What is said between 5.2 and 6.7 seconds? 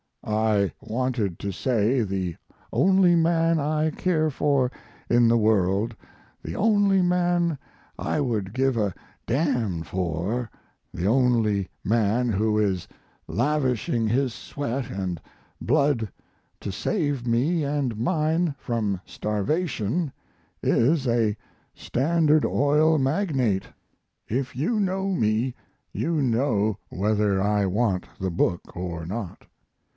the world, the